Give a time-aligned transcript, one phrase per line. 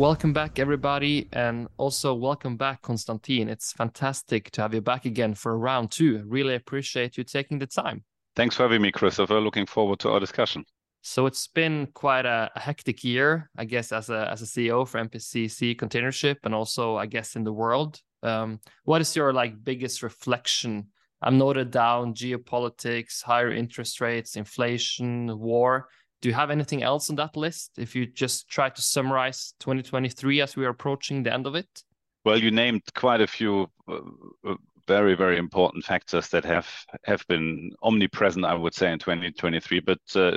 [0.00, 3.50] Welcome back, everybody, and also welcome back, Constantin.
[3.50, 6.24] It's fantastic to have you back again for round two.
[6.26, 8.02] Really appreciate you taking the time.
[8.34, 9.38] Thanks for having me, Christopher.
[9.42, 10.64] Looking forward to our discussion.
[11.02, 14.88] So it's been quite a, a, hectic year, I guess, as a as a CEO
[14.88, 18.00] for MPCC Containership, and also, I guess, in the world.
[18.22, 20.86] Um, what is your like biggest reflection?
[21.20, 25.88] I'm noted down geopolitics, higher interest rates, inflation, war.
[26.20, 27.72] Do you have anything else on that list?
[27.78, 31.82] If you just try to summarize 2023 as we are approaching the end of it.
[32.24, 34.00] Well, you named quite a few uh,
[34.46, 34.54] uh
[34.90, 36.68] very, very important factors that have
[37.04, 39.80] have been omnipresent, I would say, in 2023.
[39.80, 40.36] But uh,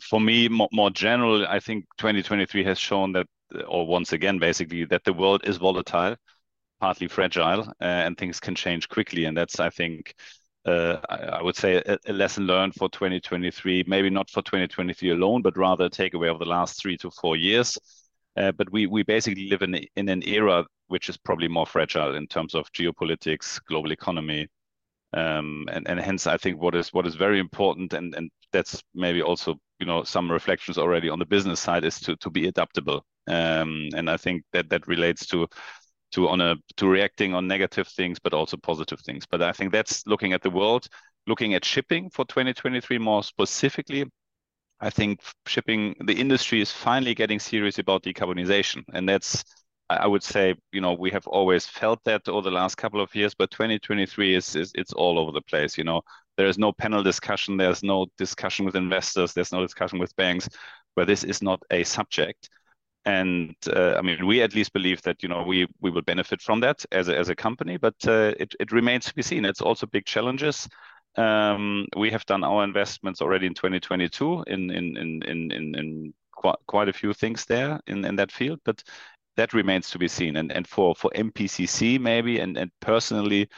[0.00, 3.26] for me, more, more general, I think 2023 has shown that,
[3.68, 6.16] or once again, basically, that the world is volatile,
[6.80, 9.26] partly fragile, uh, and things can change quickly.
[9.26, 14.10] And that's, I think, uh, I, I, would say a, lesson learned for 2023, maybe
[14.10, 17.76] not for 2023 alone, but rather a takeaway of the last three to four years.
[18.36, 22.54] Uh, but we basically live in an era which is probably more fragile in terms
[22.54, 24.46] of geopolitics, global economy,
[25.14, 29.56] um, and hence I think what is very important, and that's maybe also
[30.04, 34.44] some reflections already on the business side is to be adaptable, um, and I think
[34.52, 35.48] that that relates to
[36.12, 39.26] to on a to reacting on negative things but also positive things.
[39.26, 40.86] But i think that's looking at the world
[41.26, 44.04] looking at shipping for 2023 more specifically
[44.80, 48.84] i think shipping the industry is finally getting serious about decarbonization.
[48.92, 49.44] And that's
[49.90, 53.14] i would say you know we have always felt that over the last couple of
[53.14, 56.02] years but 2023 is, is it's all over the place you know.
[56.38, 60.48] There is no panel discussion there's no discussion with investors there's no discussion with banks
[60.94, 62.48] where this is not a subject
[63.04, 66.40] and uh, I mean, we at least believe that you know we we will benefit
[66.40, 69.44] from that as a, as a company, but uh, it it remains to be seen.
[69.44, 70.68] It's also big challenges.
[71.16, 76.14] Um, we have done our investments already in 2022 in in in in in, in
[76.30, 78.82] quite, quite a few things there in in that field, but
[79.36, 80.36] that remains to be seen.
[80.36, 83.48] And and for for MPCC maybe and and personally.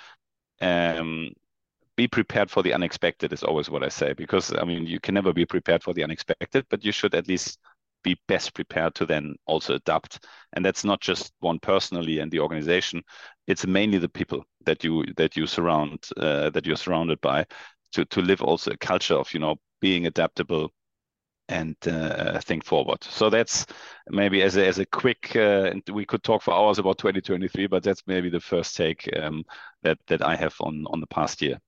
[0.61, 1.33] Um,
[1.97, 5.15] be prepared for the unexpected is always what I say because I mean you can
[5.15, 7.59] never be prepared for the unexpected, but you should at least
[8.05, 12.39] be best prepared to then also adapt and that's not just one personally and the
[12.39, 13.03] organization
[13.49, 17.45] it's mainly the people that you that you surround uh, that you're surrounded by
[17.93, 20.71] to to live also a culture of you know being adaptable
[21.49, 23.03] and uh, think forward.
[23.05, 23.67] So that's
[24.09, 27.67] maybe as a, as a quick, uh, and we could talk for hours about 2023,
[27.67, 29.45] but that's maybe the first take um,
[29.83, 31.61] that that I have on on the past year.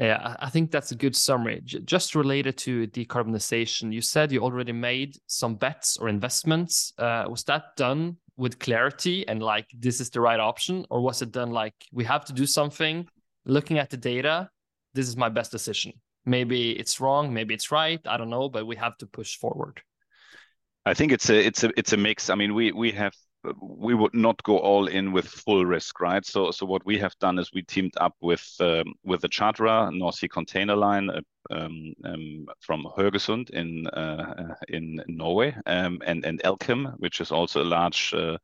[0.00, 1.60] Yeah, I think that's a good summary.
[1.62, 6.94] Just related to decarbonization, you said you already made some bets or investments.
[6.96, 11.20] Uh, was that done with clarity and like this is the right option, or was
[11.20, 13.06] it done like we have to do something,
[13.44, 14.48] looking at the data,
[14.94, 15.92] this is my best decision?
[16.24, 18.00] Maybe it's wrong, maybe it's right.
[18.06, 19.82] I don't know, but we have to push forward.
[20.86, 22.30] I think it's a it's a it's a mix.
[22.30, 23.12] I mean, we we have
[23.60, 26.24] we would not go all in with full risk, right?
[26.24, 29.90] So, so what we have done is we teamed up with um, with the charterer
[29.92, 36.24] North Sea Container Line uh, um, um, from Haugesund in uh, in Norway, um, and
[36.24, 38.36] and Elkem, which is also a large uh,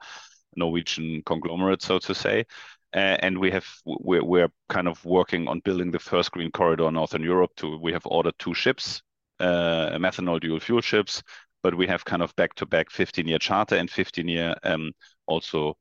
[0.56, 2.44] Norwegian conglomerate, so to say.
[2.92, 6.94] And we have we're, we're kind of working on building the first green corridor in
[6.94, 7.50] Northern Europe.
[7.56, 9.02] To we have ordered two ships,
[9.38, 11.22] uh, methanol dual fuel ships
[11.62, 14.92] but we have kind of back-to-back 15-year charter and 15-year um,
[15.26, 15.76] also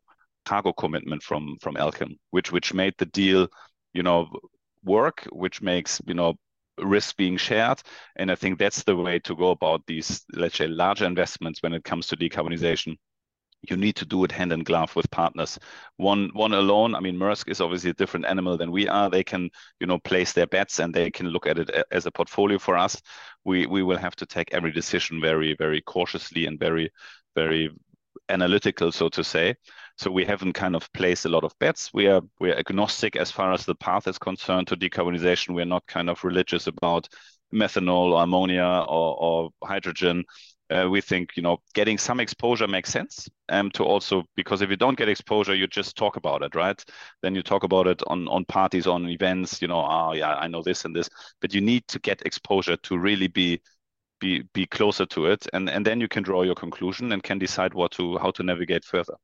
[0.46, 3.48] cargo commitment from from Elkem, which which made the deal,
[3.94, 4.30] you know,
[4.84, 6.36] work, which makes you know
[6.80, 7.82] risk being shared,
[8.16, 11.74] and I think that's the way to go about these let's say larger investments when
[11.74, 12.98] it comes to decarbonization
[13.70, 15.60] you need to do it hand in glove with partners.
[15.98, 19.10] One one alone, I mean, Maersk is obviously a different animal than we are.
[19.10, 19.50] They can,
[19.80, 22.60] you know, place their bets and they can look at it as a portfolio.
[22.60, 23.02] For us,
[23.44, 26.90] we we will have to take every decision very very cautiously and very
[27.36, 27.70] very
[28.30, 29.56] analytical, so to say.
[29.98, 31.92] So we haven't kind of placed a lot of bets.
[31.94, 35.56] We are we're agnostic as far as the path is concerned to decarbonization.
[35.56, 37.08] We're not kind of religious about
[37.54, 40.26] methanol or ammonia or, or hydrogen
[40.70, 43.30] uh, we think you know getting some exposure makes sense.
[43.50, 46.84] Um, to also because if you don't get exposure you just talk about it right?
[47.22, 50.48] Then you talk about it on on parties on events you know oh yeah i
[50.48, 51.10] know this and this.
[51.42, 53.62] But you need to get exposure to really be
[54.20, 55.48] be be closer to it.
[55.54, 58.44] And and then you can draw your conclusion and can decide what to how to
[58.44, 59.16] navigate further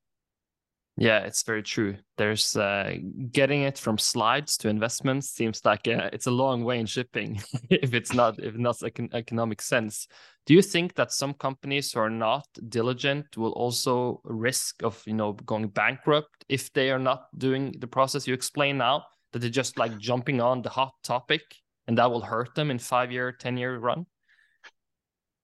[0.97, 1.97] yeah, it's very true.
[2.17, 2.95] There's uh,
[3.31, 7.41] getting it from slides to investments seems like a, it's a long way in shipping
[7.69, 10.07] if it's not if not econ- economic sense.
[10.45, 15.13] Do you think that some companies who are not diligent will also risk of you
[15.13, 19.03] know going bankrupt if they are not doing the process you explain now?
[19.31, 21.41] That they're just like jumping on the hot topic
[21.87, 24.05] and that will hurt them in five year, ten year run?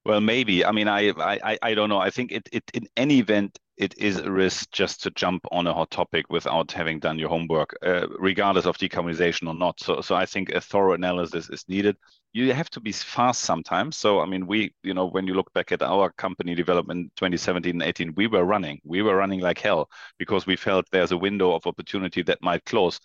[0.08, 0.64] Well, maybe.
[0.64, 2.00] I mean, I, I, I don't know.
[2.00, 5.68] I think it, it, in any event, it is a risk just to jump on
[5.68, 9.82] a hot topic without having done your homework, uh, regardless of decarbonization or not.
[9.82, 11.98] So, so I think a thorough analysis is needed.
[12.32, 13.98] You have to be fast sometimes.
[13.98, 17.82] So, I mean, we, you know, when you look back at our company development 2017
[17.82, 21.18] and 18, we were running, we were running like hell because we felt there's a
[21.18, 22.98] window of opportunity that might close.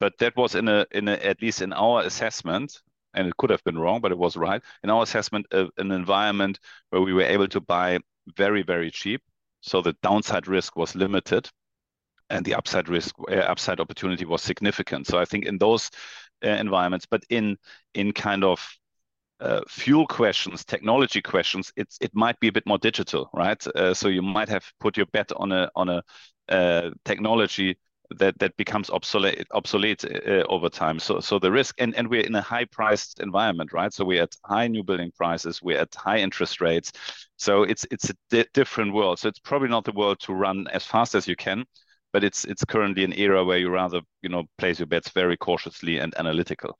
[0.00, 2.80] But that was in a, in a, at least in our assessment,
[3.14, 4.62] and it could have been wrong, but it was right.
[4.82, 6.58] In our assessment, uh, an environment
[6.90, 7.98] where we were able to buy
[8.36, 9.22] very, very cheap.
[9.60, 11.48] So the downside risk was limited
[12.30, 15.06] and the upside risk, uh, upside opportunity was significant.
[15.06, 15.90] So I think in those
[16.44, 17.56] uh, environments, but in
[17.94, 18.66] in kind of
[19.40, 23.64] uh, fuel questions, technology questions, it's it might be a bit more digital, right?
[23.68, 26.02] Uh, so you might have put your bet on a on a
[26.48, 27.76] uh, technology
[28.10, 30.98] that that becomes obsolete obsolete uh, over time.
[30.98, 33.92] So so the risk and and we're in a high priced environment, right?
[33.92, 36.92] So we're at high new building prices, we're at high interest rates.
[37.36, 39.18] So it's it's a di different world.
[39.18, 41.64] So it's probably not the world to run as fast as you can,
[42.12, 45.36] but it's it's currently an era where you rather you know place your bets very
[45.36, 46.78] cautiously and analytical.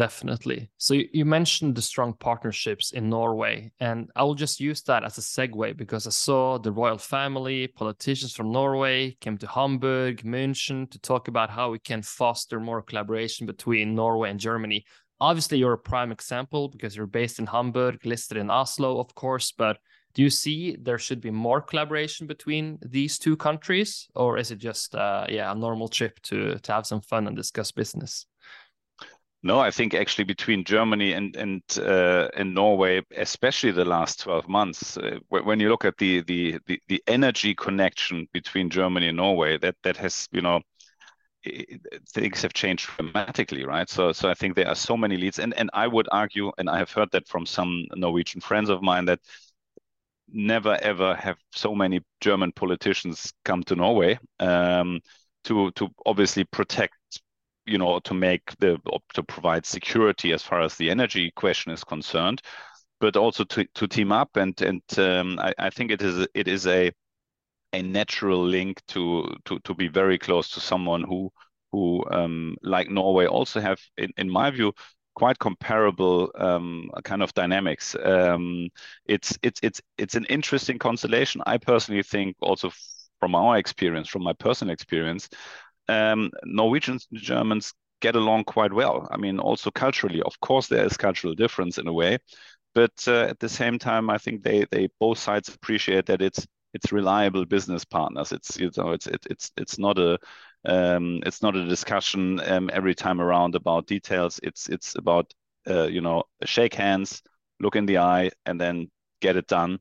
[0.00, 0.70] Definitely.
[0.78, 5.18] So you mentioned the strong partnerships in Norway, and I will just use that as
[5.18, 10.90] a segue because I saw the royal family, politicians from Norway came to Hamburg, München
[10.90, 14.86] to talk about how we can foster more collaboration between Norway and Germany.
[15.20, 19.52] Obviously, you're a prime example because you're based in Hamburg, listed in Oslo, of course,
[19.52, 19.76] but
[20.14, 24.60] do you see there should be more collaboration between these two countries, or is it
[24.60, 28.24] just uh, yeah a normal trip to to have some fun and discuss business?
[29.42, 34.46] No, I think actually between Germany and and uh, and Norway, especially the last twelve
[34.48, 39.16] months, uh, when you look at the, the the the energy connection between Germany and
[39.16, 40.60] Norway, that that has you know
[42.12, 43.88] things have changed dramatically, right?
[43.88, 46.68] So so I think there are so many leads, and and I would argue, and
[46.68, 49.20] I have heard that from some Norwegian friends of mine that
[50.32, 55.00] never ever have so many German politicians come to Norway um,
[55.44, 56.94] to to obviously protect
[57.70, 58.78] you know, to make the
[59.14, 62.42] to provide security as far as the energy question is concerned,
[63.00, 66.48] but also to, to team up and and um, I, I think it is it
[66.48, 66.92] is a
[67.72, 71.30] a natural link to to to be very close to someone who
[71.72, 74.72] who um, like Norway also have in, in my view
[75.14, 77.94] quite comparable um, kind of dynamics.
[78.02, 78.68] Um,
[79.06, 81.42] it's it's it's it's an interesting constellation.
[81.46, 82.70] I personally think also
[83.20, 85.28] from our experience, from my personal experience,
[85.90, 89.08] um, Norwegians and Germans get along quite well.
[89.10, 92.18] I mean, also culturally, of course, there is cultural difference in a way,
[92.74, 96.46] but uh, at the same time, I think they they both sides appreciate that it's
[96.74, 98.32] it's reliable business partners.
[98.32, 100.18] It's you know it's it, it's it's not a
[100.64, 104.40] um, it's not a discussion um, every time around about details.
[104.42, 105.32] It's it's about
[105.68, 107.22] uh, you know shake hands,
[107.60, 108.90] look in the eye, and then
[109.20, 109.80] get it done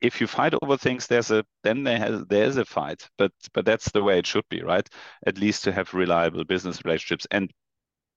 [0.00, 3.64] if you fight over things, there's a then there has there's a fight, but but
[3.64, 4.88] that's the way it should be, right?
[5.26, 7.26] At least to have reliable business relationships.
[7.30, 7.52] And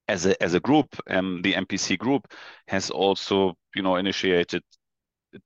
[0.08, 2.32] as a as a group, um, the MPC group
[2.68, 4.64] has also you know initiated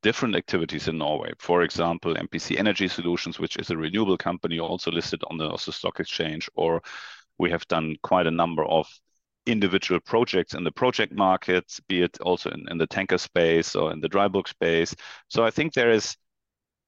[0.01, 1.31] different activities in Norway.
[1.39, 5.71] For example, MPC Energy Solutions, which is a renewable company also listed on the Oslo
[5.71, 6.81] Stock Exchange, or
[7.37, 8.87] we have done quite a number of
[9.45, 13.91] individual projects in the project market, be it also in, in the tanker space or
[13.91, 14.95] in the dry bulk space.
[15.27, 16.15] So I think there is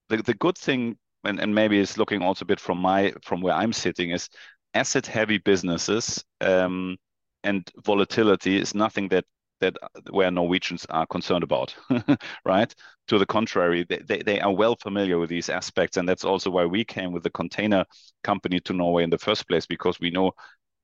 [0.10, 3.42] the, the good thing and, and maybe it's looking also a bit from my from
[3.42, 4.30] where i'm sitting is
[4.74, 6.98] asset heavy businesses um,
[7.44, 9.26] and volatility is nothing that
[9.60, 9.76] that
[10.12, 11.76] where Norwegians are concerned about,
[12.46, 12.74] right?
[13.08, 15.98] To the contrary, they, they, they, are well familiar with these aspects.
[15.98, 17.86] And that's also why we came with the container
[18.24, 20.34] company to Norway in the first place, because we know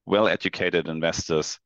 [0.06, 1.60] well educated investors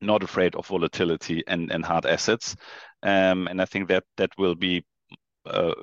[0.00, 2.56] not afraid of volatility and, and hard assets.
[3.04, 4.84] Um, and I think that that will be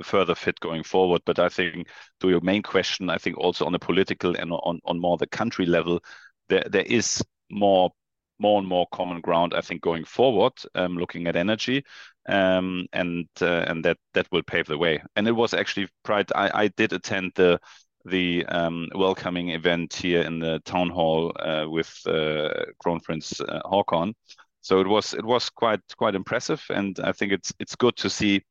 [0.04, 1.22] further fit going forward.
[1.25, 1.88] But I think
[2.22, 5.28] to your main question, I think also on the political and on, on more the
[5.28, 6.01] country level,
[6.50, 7.92] there there is more
[8.39, 9.54] more and more common ground.
[9.54, 11.84] I think going forward, um, looking at energy,
[12.28, 15.01] um, and uh, and that that will pave the way.
[15.16, 16.32] And it was actually pride.
[16.34, 17.60] I, I did attend the
[18.06, 23.62] the um, welcoming event here in the town hall uh, with uh, Crown Prince uh,
[23.66, 24.13] Haakon.
[24.62, 28.10] So it was it was quite quite impressive, and I think it's it's good to
[28.10, 28.42] see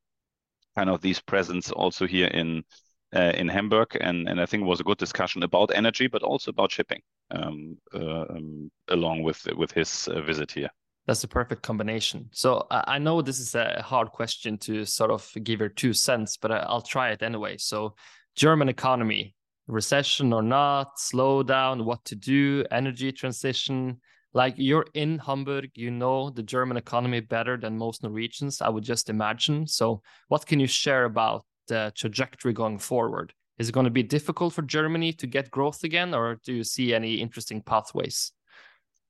[0.79, 2.63] kind of these presence also here in
[3.15, 6.23] uh, in Hamburg, and and I think it was a good discussion about energy, but
[6.23, 10.69] also about shipping, um, uh, um, along with with his uh, visit here.
[11.07, 12.29] That's the perfect combination.
[12.31, 16.37] So I know this is a hard question to sort of give your two cents,
[16.37, 17.57] but I'll try it anyway.
[17.57, 17.95] So
[18.35, 19.33] German economy,
[19.67, 24.01] recession or not, slowdown, what to do, energy transition.
[24.33, 28.83] Like you're in Hamburg, you know the German economy better than most Norwegians, I would
[28.83, 29.65] just imagine.
[29.67, 33.33] So, what can you share about the trajectory going forward?
[33.57, 36.63] Is it going to be difficult for Germany to get growth again, or do you
[36.63, 38.31] see any interesting pathways?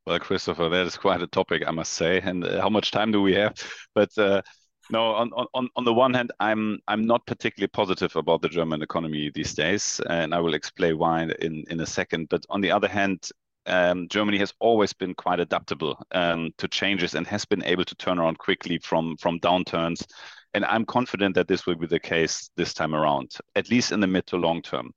[0.06, 2.20] Well, Christopher, that is quite a topic, I must say.
[2.20, 3.56] And uh, how much time do we have?
[3.94, 4.42] But uh,
[4.90, 8.82] no, on, on, on the one hand, I'm I'm not particularly positive about the German
[8.82, 12.30] economy these days, and I will explain why in, in a second.
[12.30, 13.30] But on the other hand,
[13.70, 17.96] um, Germany has always been quite adaptable um, to changes and has been able to
[17.96, 20.06] turn around quickly from from downturns.
[20.54, 24.00] And I'm confident that this will be the case this time around, at least in
[24.00, 24.94] the mid to long term.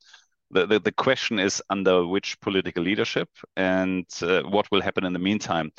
[0.51, 5.15] The, the, the question is under which political leadership and uh, what will happen in
[5.15, 5.73] the meantime.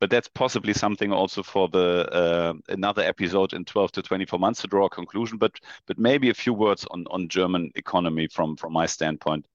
[0.00, 4.60] But that's possibly something also for the uh, another episode in 12 to 24 months
[4.62, 5.38] to draw a conclusion.
[5.38, 5.52] But
[5.86, 9.46] but maybe a few words on on German economy from from my standpoint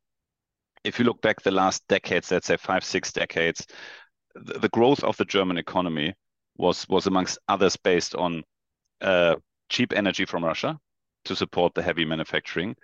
[0.86, 3.66] if you look back the last decades, let's say five, six decades,
[4.36, 6.14] the, the growth of the German economy
[6.58, 8.44] was was amongst others based on
[9.02, 9.36] uh,
[9.70, 10.78] cheap energy from Russia
[11.26, 12.76] to support the heavy manufacturing,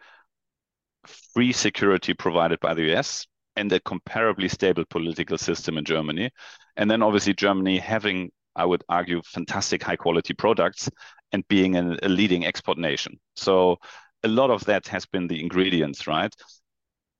[1.34, 6.29] free security provided by the US, and a comparably stable political system in Germany.
[6.77, 10.89] And then obviously Germany having, I would argue, fantastic high quality products
[11.31, 13.20] and being a, a leading export nation.
[13.36, 13.77] So
[14.24, 16.34] a lot of that has been the ingredients, right?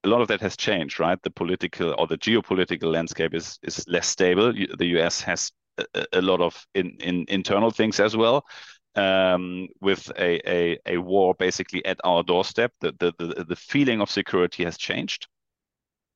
[0.04, 1.22] A lot of that has changed, right?
[1.22, 4.54] The political or the geopolitical landscape is is less stable.
[4.54, 8.46] The US has a, a lot of in, in internal things as well.
[8.94, 14.02] Um, with a, a, a war basically at our doorstep, the, the, the, the feeling
[14.02, 15.28] of security has changed.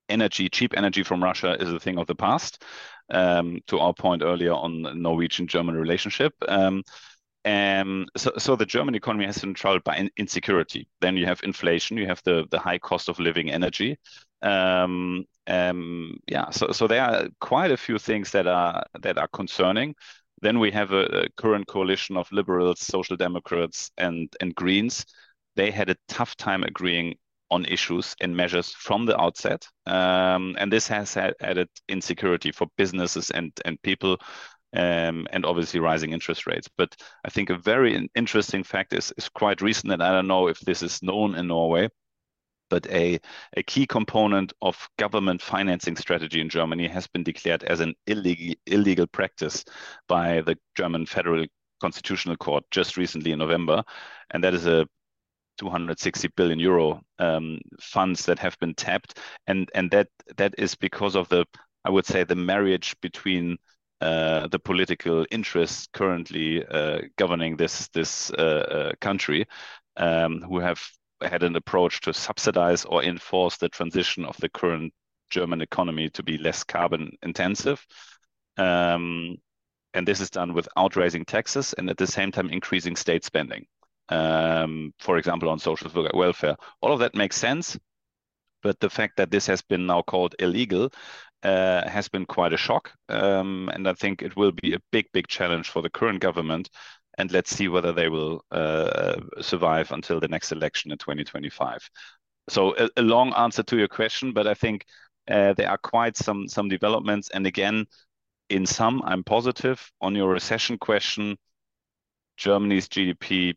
[0.09, 2.63] Energy, cheap energy from Russia is a thing of the past.
[3.09, 6.33] Um, to our point earlier on Norwegian-German relationship.
[6.47, 6.83] Um,
[7.45, 10.87] um, so, so the German economy has been troubled by in insecurity.
[10.99, 13.97] Then you have inflation, you have the the high cost of living energy.
[14.41, 19.27] Um, um, yeah, so so there are quite a few things that are that are
[19.27, 19.95] concerning.
[20.41, 25.05] Then we have a, a current coalition of liberals, social democrats, and and Greens.
[25.55, 27.15] They had a tough time agreeing
[27.51, 32.67] on issues and measures from the outset, um, and this has had added insecurity for
[32.75, 34.17] businesses and and people
[34.75, 36.69] um, and obviously rising interest rates.
[36.77, 40.47] But I think a very interesting fact is, is quite recent, and I don't know
[40.47, 41.89] if this is known in Norway,
[42.69, 43.19] but a,
[43.55, 48.55] a key component of government financing strategy in Germany has been declared as an illegal,
[48.65, 49.63] illegal practice
[50.07, 51.45] by the German Federal
[51.81, 53.83] Constitutional Court just recently in November.
[54.31, 54.87] And that is a
[55.57, 59.19] 260 billion euro um, funds that have been tapped.
[59.47, 61.45] And, and that, that is because of the,
[61.83, 63.57] I would say, the marriage between
[64.01, 68.41] uh, the political interests currently uh, governing this this uh,
[68.91, 69.45] uh, country,
[69.97, 70.81] um, who have
[71.21, 74.93] had an approach to subsidize or enforce the transition of the current
[75.29, 77.85] German economy to be less carbon intensive.
[78.57, 79.37] Um,
[79.93, 83.65] and this is done without raising taxes and at the same time increasing state spending.
[84.09, 86.57] Um, for example, on social welfare.
[86.81, 87.77] All of that makes sense,
[88.61, 90.91] but the fact that this has been now called illegal
[91.45, 92.91] has been quite a shock.
[93.09, 96.69] Um, and I think it will be a big, big challenge for the current government.
[97.17, 101.89] And let's see whether they will uh, survive until the next election in 2025.
[102.49, 104.85] So a, a, long answer to your question, but I think
[105.29, 107.29] uh, there are quite some some developments.
[107.33, 107.85] And again,
[108.49, 109.91] in some, I'm positive.
[110.01, 111.37] On your recession question,
[112.37, 113.55] Germany's GDP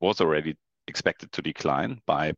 [0.00, 0.56] was already
[0.88, 2.32] expected to decline by,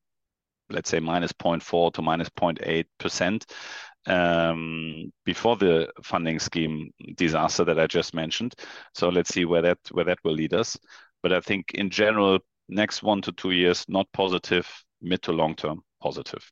[0.69, 3.47] let's say, minus 0.4 to minus 0.8 percent
[4.07, 8.55] um, before the funding scheme disaster that I just mentioned.
[8.95, 10.79] So let's see where that where that will lead us.
[11.23, 12.39] But I think in general,
[12.69, 14.67] next one to two years, not positive.
[15.03, 16.51] Mid to long term, positive.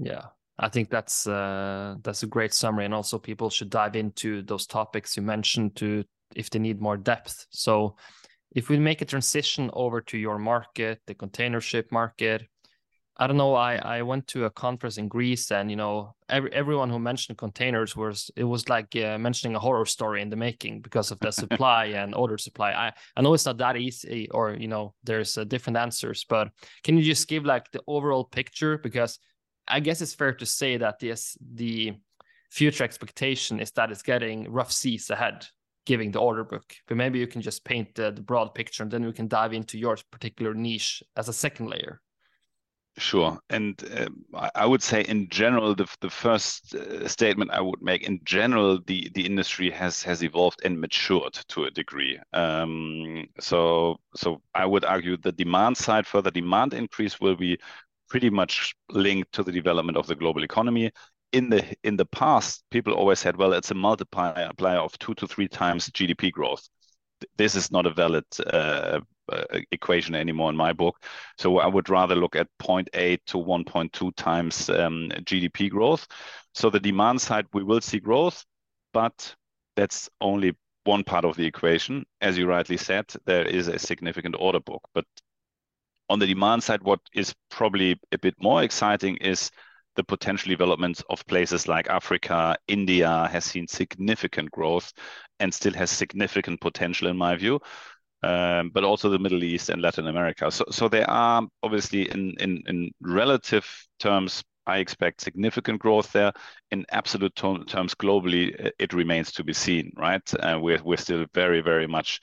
[0.00, 0.22] Yeah,
[0.58, 4.66] I think that's uh, that's a great summary, and also people should dive into those
[4.66, 7.46] topics you mentioned to if they need more depth.
[7.50, 7.96] So,
[8.50, 12.42] if we make a transition over to your market, the container ship market,
[13.18, 13.54] I don't know.
[13.54, 17.38] I I went to a conference in Greece, and you know, every everyone who mentioned
[17.38, 21.18] containers was it was like uh, mentioning a horror story in the making because of
[21.20, 22.72] the supply and order supply.
[22.72, 26.50] I I know it's not that easy, or you know, there's uh, different answers, but
[26.84, 28.76] can you just give like the overall picture?
[28.76, 29.18] Because
[29.66, 31.94] I guess it's fair to say that this the
[32.50, 35.46] future expectation is that it's getting rough seas ahead,
[35.86, 36.74] giving the order book.
[36.86, 39.54] But maybe you can just paint the, the broad picture, and then we can dive
[39.54, 42.02] into your particular niche as a second layer.
[42.98, 43.38] Sure.
[43.50, 48.02] And uh, I would say in general, the, the first uh, statement I would make
[48.02, 52.18] in general, the, the industry has has evolved and matured to a degree.
[52.32, 57.58] Um, so so I would argue the demand side, further demand increase will be
[58.08, 60.90] pretty much linked to the development of the global economy
[61.32, 65.26] in the in the past, people always said, well, it's a multiplier of two to
[65.26, 66.66] three times GDP growth.
[67.36, 69.00] This is not a valid uh,
[69.72, 71.02] equation anymore in my book.
[71.38, 76.06] So I would rather look at 0.8 to 1.2 times um, GDP growth.
[76.54, 78.44] So the demand side, we will see growth,
[78.92, 79.34] but
[79.76, 82.04] that's only one part of the equation.
[82.20, 84.82] As you rightly said, there is a significant order book.
[84.94, 85.04] But
[86.08, 89.50] on the demand side, what is probably a bit more exciting is
[89.96, 94.92] the potential developments of places like Africa, India has seen significant growth
[95.40, 97.60] and still has significant potential in my view.
[98.22, 100.50] Um, but also the Middle East and Latin America.
[100.50, 103.66] So, so there are obviously in, in, in relative
[104.00, 106.32] terms, I expect significant growth there.
[106.70, 110.34] In absolute terms, globally, it remains to be seen, right?
[110.34, 112.20] Uh, we're, we're still very, very much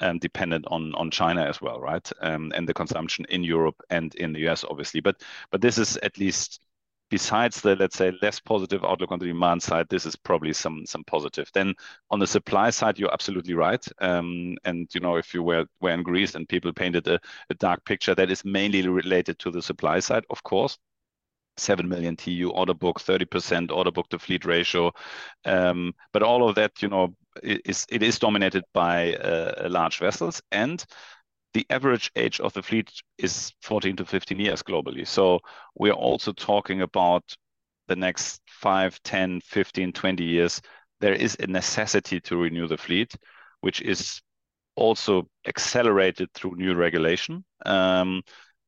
[0.00, 2.10] um, dependent on on China as well, right?
[2.20, 5.00] Um, and the consumption in Europe and in the US, obviously.
[5.00, 6.60] But but this is at least
[7.10, 10.84] besides the let's say less positive outlook on the demand side, this is probably some
[11.06, 11.50] positive.
[11.52, 11.74] Then
[12.10, 13.84] on the supply side, you're absolutely right.
[14.00, 17.20] Um, and you know if you were in Greece and people painted a,
[17.58, 20.78] dark picture, that is mainly related to the supply side, of course.
[21.56, 24.92] 7 million TEU order book, 30% order book to fleet ratio.
[25.44, 30.40] Um, but all of that, you know, is it is dominated by uh, large vessels
[30.52, 30.84] and
[31.52, 35.06] the average age of the fleet is 14 to 15 years globally.
[35.06, 35.40] So
[35.74, 37.24] we're also talking about
[37.88, 40.60] the next 5, 10, 15, 20 years.
[41.00, 43.12] There is a necessity to renew the fleet,
[43.62, 44.20] which is
[44.76, 47.44] also accelerated through new regulation.
[47.66, 48.22] Um,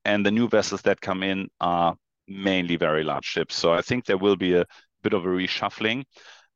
[0.04, 1.94] and the new vessels that come in are
[2.26, 3.54] mainly very large ships.
[3.54, 4.66] So I think there will be a
[5.02, 6.04] bit of a reshuffling.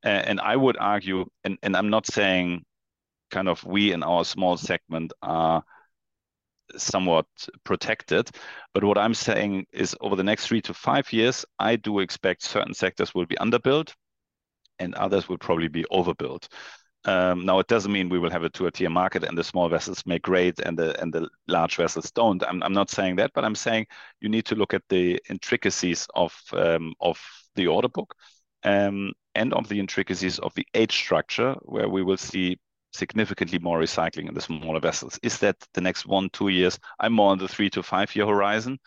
[0.05, 2.65] Uh, and I would argue, and, and I'm not saying
[3.31, 5.63] kind of we in our small segment are
[6.77, 7.27] somewhat
[7.65, 8.31] protected.
[8.75, 12.43] But what I'm saying is over the next three to five years, I do expect
[12.43, 13.95] certain sectors will be underbuilt
[14.79, 16.49] and others will probably be overbuilt.
[17.05, 20.05] Um, now, it doesn't mean we will have a two-tier market and the small vessels
[20.07, 22.43] make great and the and the large vessels don't.
[22.43, 23.87] I'm, I'm not saying that, but I'm saying
[24.21, 27.21] you need to look at the intricacies of um, of
[27.55, 28.13] the order book
[28.65, 32.59] um, and of the intricacies of the age structure, where we will see
[32.97, 35.19] significantly more recycling in the smaller vessels.
[35.23, 36.79] Is that the next one, two years?
[37.01, 38.79] I'm more on the three to five year horizon.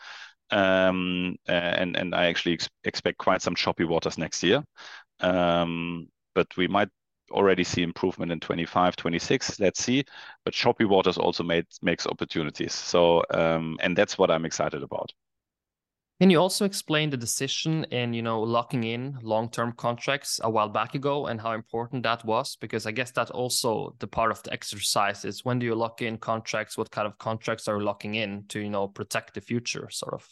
[0.50, 4.64] Um, and, and I actually ex expect quite some choppy waters next year.
[5.20, 6.88] Um, but we might
[7.30, 9.60] already see improvement in 25, 26.
[9.60, 10.04] Let's see.
[10.44, 12.74] But choppy waters also made, makes opportunities.
[12.74, 15.12] So, um, and that's what I'm excited about.
[16.20, 20.68] Can you also explain the decision in, you know, locking in long-term contracts a while
[20.68, 22.56] back ago and how important that was?
[22.56, 26.02] Because I guess that also the part of the exercise is when do you lock
[26.02, 26.76] in contracts?
[26.76, 30.12] What kind of contracts are you locking in to, you know, protect the future, sort
[30.12, 30.28] of?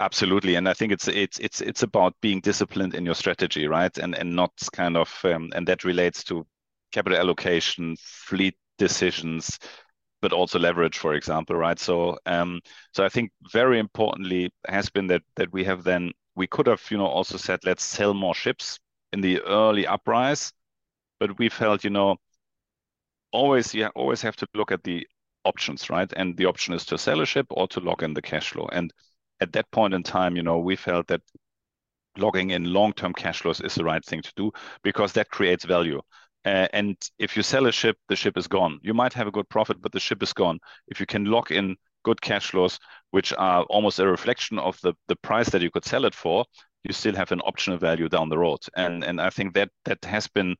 [0.00, 3.96] Absolutely, and I think it's it's it's it's about being disciplined in your strategy, right?
[3.98, 6.44] And and not kind of um, and that relates to
[6.90, 9.60] capital allocation, fleet decisions,
[10.20, 11.78] but also leverage, for example, right?
[11.78, 12.60] So, um,
[12.92, 16.82] so I think very importantly has been that that we have then we could have,
[16.90, 18.78] you know, also said let's sell more ships
[19.12, 20.52] in the early uprise,
[21.20, 22.16] but we felt, you know,
[23.32, 25.06] always you always have to look at the
[25.44, 26.12] options, right?
[26.16, 28.68] And the option is to sell a ship or to lock in the cash flow.
[28.72, 28.92] And
[29.40, 31.22] at that point in time, you know, we felt that
[32.16, 34.52] logging in long-term cash flows is the right thing to do
[34.82, 36.02] because that creates value.
[36.48, 38.80] Uh, and if you sell a ship, the ship is gone.
[38.82, 40.58] You might have a good profit, but the ship is gone.
[40.86, 42.78] If you can lock in good cash flows,
[43.10, 46.46] which are almost a reflection of the, the price that you could sell it for,
[46.84, 48.60] you still have an optional value down the road.
[48.74, 50.56] And and I think that that has been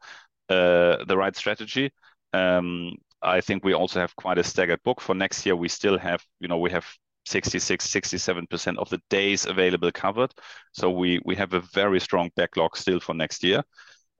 [0.50, 1.90] uh, the right strategy.
[2.34, 5.56] Um, I think we also have quite a staggered book for next year.
[5.56, 6.86] We still have, you know, we have
[7.24, 10.32] 66, 67% of the days available covered.
[10.72, 13.62] So we we have a very strong backlog still for next year.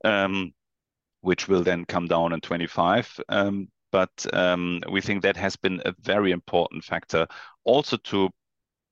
[0.03, 0.53] Um,
[1.21, 3.19] which will then come down in 25.
[3.29, 7.27] Um, but um, we think that has been a very important factor
[7.63, 8.29] also to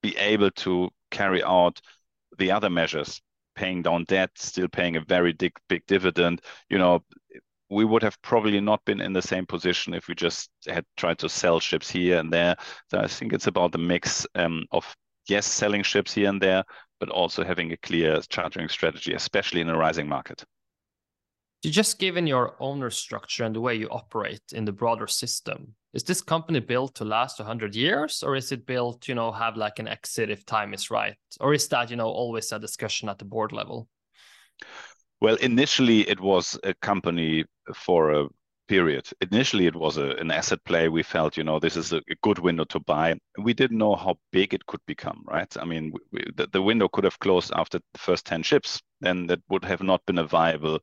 [0.02, 1.80] be able to carry out
[2.38, 3.22] the other measures,
[3.56, 6.42] paying down debt, still paying a very big, big dividend.
[6.70, 7.04] You know,
[7.70, 11.20] we would have probably not been in the same position if we just had tried
[11.20, 12.56] to sell ships here and there.
[12.90, 14.96] So I think it's about the mix um, of
[15.28, 16.64] yes, selling ships here and there,
[17.00, 20.44] but also having a clear chartering strategy, especially in a rising market
[21.64, 26.04] just given your owner structure and the way you operate in the broader system, is
[26.04, 29.80] this company built to last 100 years or is it built, you know, have like
[29.80, 31.16] an exit if time is right?
[31.40, 33.88] Or is that, you know, always a discussion at the board level?
[35.20, 38.28] Well, initially it was a company for a
[38.68, 39.08] period.
[39.22, 40.90] Initially, it was a, an asset play.
[40.90, 43.16] We felt, you know, this is a, a, good window to buy.
[43.42, 45.52] We didn't know how big it could become, right?
[45.58, 48.82] I mean, we, the, the, window could have closed after the first 10 ships.
[49.04, 50.80] and that would have not been a viable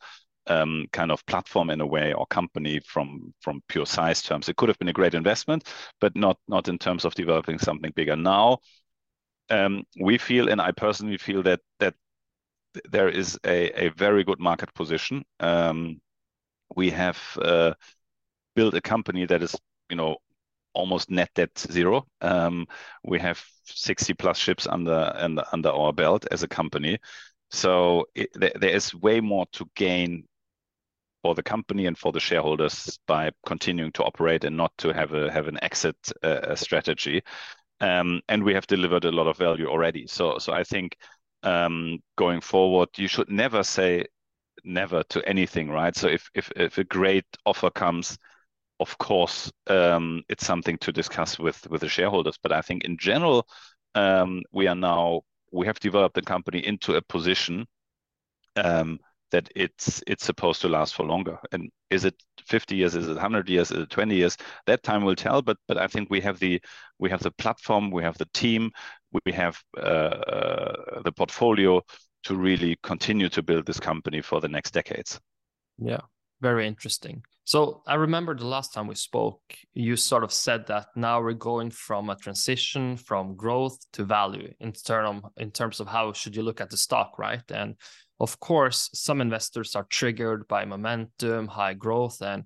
[0.47, 4.49] um, kind of platform in a way or company from from pure size terms.
[4.49, 5.69] It could have been a great investment,
[6.01, 8.17] but not not in terms of developing something bigger.
[8.17, 8.59] Now,
[9.51, 11.95] um, we feel, and I personally feel that that
[12.91, 15.25] there is a, a very good market position.
[15.41, 16.01] Um,
[16.77, 17.75] we have uh,
[18.57, 19.57] built a company that is,
[19.91, 20.17] you know,
[20.75, 22.07] almost net debt zero.
[22.21, 22.67] Um,
[23.05, 26.99] we have 60 plus ships under, under, under our belt as a company.
[27.51, 30.25] So it, there is way more to gain
[31.25, 35.15] for the company and for the shareholders by continuing to operate and not to have
[35.15, 37.23] a have an exit uh, strategy.
[37.81, 40.07] Um, and we have delivered a lot of value already.
[40.07, 40.99] So so I think
[41.43, 44.05] um, going forward, you should never say
[44.65, 45.97] never to anything, right?
[45.97, 48.19] So if if if a great offer comes,
[48.79, 52.39] of course, um, it's something to discuss with with the shareholders.
[52.43, 53.47] But I think in general,
[53.95, 57.67] um, we are now we have developed the company into a position
[58.57, 58.99] um,
[59.35, 61.37] that it's it's supposed to last for longer.
[61.51, 62.15] And is it
[62.47, 62.95] 50 years?
[62.95, 63.73] Is it 100 years?
[63.73, 64.37] Is it 20 years?
[64.67, 65.43] That time will tell.
[65.43, 66.63] But but I think we have the
[67.01, 68.71] we have the platform, we have the team,
[69.27, 71.83] we have uh, the portfolio
[72.25, 75.21] to really continue to build this company for the next decades.
[75.79, 76.03] Yeah,
[76.41, 77.25] very interesting.
[77.47, 79.43] So I remember the last time we spoke,
[79.75, 84.55] you sort of said that now we're going from a transition from growth to value
[84.61, 87.51] in term in terms of how should you look at the stock, right?
[87.51, 87.75] And
[88.21, 92.45] of course, some investors are triggered by momentum, high growth, and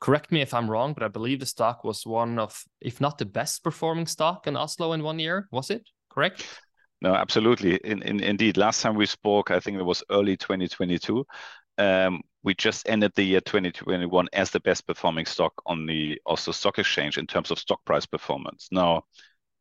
[0.00, 3.18] correct me if I'm wrong, but I believe the stock was one of, if not
[3.18, 5.48] the best performing stock in Oslo in one year.
[5.52, 6.44] Was it correct?
[7.00, 7.76] No, absolutely.
[7.76, 11.24] In, in, indeed, last time we spoke, I think it was early 2022.
[11.78, 16.52] Um, we just ended the year 2021 as the best performing stock on the Oslo
[16.52, 18.68] Stock Exchange in terms of stock price performance.
[18.70, 19.04] Now,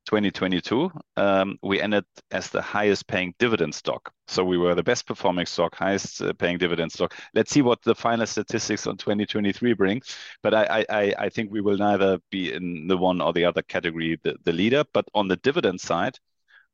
[0.06, 4.12] 2022, um, we ended as the highest paying dividend stock.
[4.28, 7.16] So we were the best performing stock, highest uh, paying dividend stock.
[7.34, 10.02] Let's see what the final statistics on 2023 bring.
[10.42, 14.52] But I, think we will neither be in the one or the other category, the,
[14.52, 14.84] leader.
[14.94, 16.18] But on the dividend side,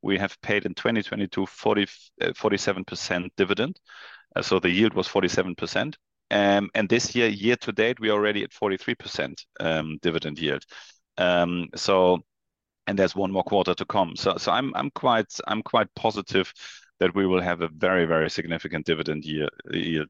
[0.01, 1.85] we have paid in 2022 40,
[2.21, 3.79] 47% uh, dividend.
[4.35, 5.95] Uh, so the yield was 47%.
[6.29, 10.63] Um, and this year, year to date, we're already at 43% um, dividend yield.
[11.75, 12.19] So,
[12.87, 14.15] and there's one more quarter to come.
[14.15, 16.51] So, so I'm I'm quite I'm quite positive
[16.99, 19.49] that we will have a very very significant dividend year,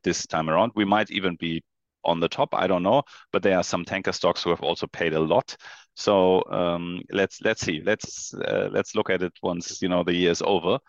[0.03, 0.71] this time around.
[0.75, 1.63] We might even be
[2.05, 2.53] on the top.
[2.53, 5.55] I don't know, but there are some tanker stocks who have also paid a lot.
[5.95, 7.81] So um, let's let's see.
[7.83, 10.79] Let's uh, let's look at it once you know the year is over.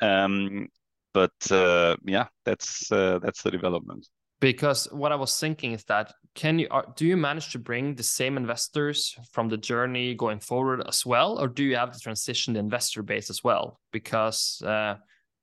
[0.00, 0.68] Um,
[1.14, 4.06] but uh, yeah, that's uh, that's the development.
[4.40, 7.94] Because what I was thinking is that can you are, do you manage to bring
[7.94, 11.98] the same investors from the journey going forward as well, or do you have to
[11.98, 13.80] transition the investor base as well?
[13.90, 14.96] Because uh,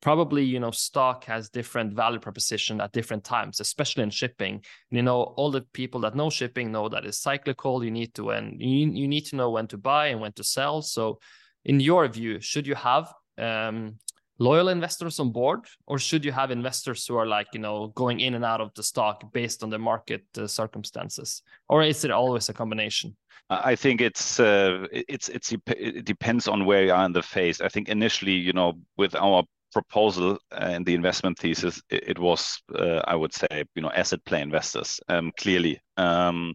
[0.04, 4.64] probably you know stock has different value proposition at different times especially in shipping.
[4.92, 7.84] You know all the people that know shipping know that it's cyclical.
[7.84, 10.44] You need to and you, you need to know when to buy and when to
[10.44, 10.84] sell.
[10.84, 11.20] So
[11.66, 13.98] in your view should you have um,
[14.50, 18.20] loyal investors on board or should you have investors who are like you know going
[18.20, 22.12] in and out of the stock based on the market uh, circumstances or is it
[22.12, 23.16] always a combination
[23.50, 27.62] I think it's uh, it's it's it depends on where you are in the phase.
[27.62, 32.62] I think initially, you know, with our proposal and the investment thesis, it, it was,
[32.76, 35.82] uh, I would say, you know, asset play investors, um, clearly.
[35.98, 36.54] Um,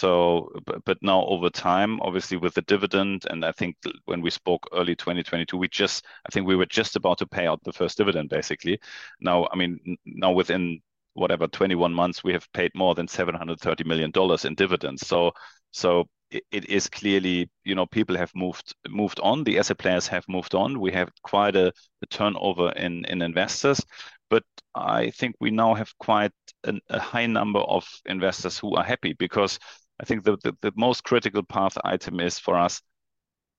[0.00, 3.76] but, but now over time, obviously with the dividend, and I think
[4.06, 7.46] when we spoke early 2022, we just, I think we were just about to pay
[7.46, 8.80] out the first dividend, basically.
[9.20, 10.80] Now, I mean, now within
[11.14, 15.06] whatever 21 months, we have paid more than 730 million dollars in dividends.
[15.06, 15.32] So,
[15.72, 19.44] so it is clearly, you know, people have moved moved on.
[19.44, 20.80] The asset players have moved on.
[20.80, 21.72] We have quite a,
[22.10, 23.84] turnover in investors,
[24.30, 24.42] but
[24.74, 26.32] I think we now have quite
[26.64, 29.58] a high number of investors who are happy because
[30.02, 32.82] I think the, most critical path item is for us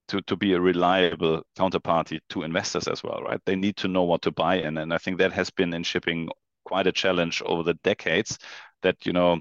[0.08, 3.40] to, to be a reliable counterparty to investors as well, right?
[3.46, 4.76] They need to know what to buy in.
[4.76, 6.28] And I think that has been in shipping
[6.66, 8.38] quite a challenge over the decades
[8.82, 9.40] that, you know,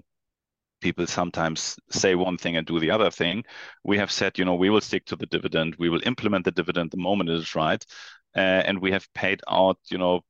[0.80, 3.44] people sometimes say one thing and do the other thing.
[3.84, 5.76] We have said, you know, we will stick to the dividend.
[5.80, 7.84] We will implement the dividend the moment it is right.
[8.36, 10.22] Uh, and we have paid out, you know,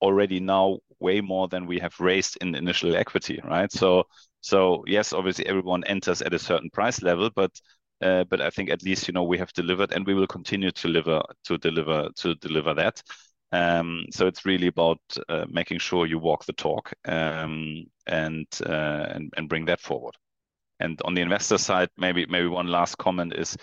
[0.00, 3.70] already now way more than we have raised in initial equity, right?
[3.70, 4.04] So,
[4.42, 7.52] so yes, obviously everyone enters at a certain price level, but
[8.02, 10.70] uh, but I think at least you know we have delivered, and we will continue
[10.70, 13.02] to deliver to deliver to deliver that.
[13.52, 19.06] Um, so it's really about uh, making sure you walk the talk um, and, uh,
[19.10, 20.16] and and bring that forward.
[20.80, 23.56] And on the investor side, maybe maybe one last comment is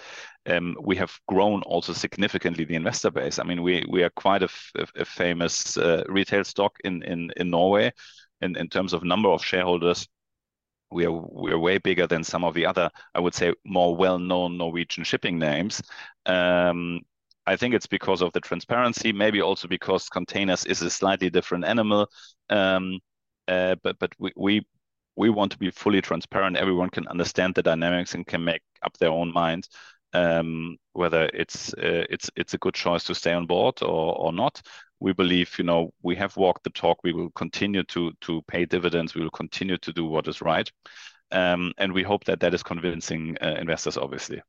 [0.46, 3.40] um, we have grown also significantly the investor base.
[3.40, 4.50] I mean, we we are quite a,
[5.06, 7.92] famous uh, retail stock in in in Norway,
[8.42, 10.08] in in terms of number of shareholders.
[10.92, 13.96] We are we are way bigger than some of the other, I would say, more
[13.96, 15.82] well-known Norwegian shipping names.
[16.26, 17.02] Um,
[17.46, 21.66] I think it's because of the transparency, maybe also because containers is a slightly different
[21.66, 22.10] animal.
[22.50, 23.00] Um,
[23.48, 24.68] uh, but but we, we
[25.16, 26.58] we want to be fully transparent.
[26.58, 29.68] Everyone can understand the dynamics and can make up their own mind
[30.14, 34.34] um, whether it's uh, it's it's a good choice to stay on board or or
[34.34, 34.62] not.
[35.00, 37.00] We believe, you know, we have walked the talk.
[37.04, 39.16] We will continue to to pay dividends.
[39.16, 40.72] We will continue to do what is right,
[41.32, 43.98] um, and we hope that that is convincing uh, investors.
[43.98, 44.42] Obviously.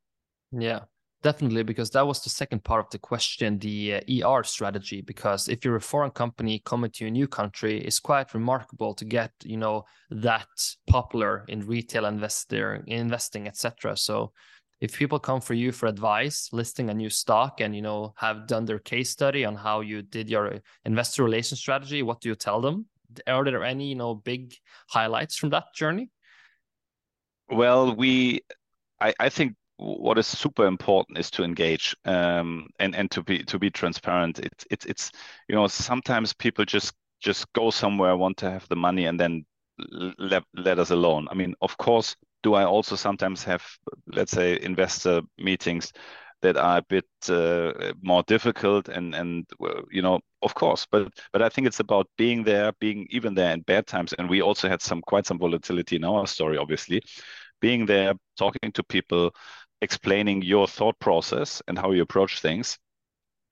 [0.53, 0.81] Yeah.
[1.23, 5.03] Definitely, because that was the second part of the question, the uh, ER strategy.
[5.03, 9.05] Because if you're a foreign company coming to a new country, it's quite remarkable to
[9.05, 10.49] get, you know, that
[10.87, 13.99] popular in retail investor investing, etc.
[13.99, 14.33] So,
[14.81, 18.47] if people come for you for advice, listing a new stock, and you know have
[18.47, 22.35] done their case study on how you did your investor relation strategy, what do you
[22.35, 22.87] tell them?
[23.27, 24.55] Are there any, you know, big
[24.89, 26.11] highlights from that journey?
[27.49, 28.41] Well, we,
[29.01, 33.43] I, I think what is super important is to engage um, and and to be
[33.45, 34.39] to be transparent.
[34.39, 35.13] It's it's it's
[35.49, 39.45] you know sometimes people just just go somewhere, want to have the money, and then
[40.19, 41.29] let let us alone.
[41.31, 43.65] I mean, of course, do I also sometimes have
[44.07, 45.93] let's say investor meetings
[46.43, 49.47] that are a bit uh, more difficult and and
[49.91, 53.53] you know of course but but i think it's about being there being even there
[53.53, 57.03] in bad times and we also had some quite some volatility in our story obviously
[57.61, 59.35] being there talking to people
[59.83, 62.79] explaining your thought process and how you approach things